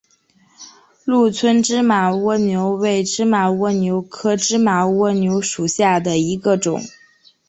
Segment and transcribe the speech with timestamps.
[1.05, 6.81] 鹿村芝麻蜗牛为芝麻蜗牛科芝麻蜗牛属下的一个种。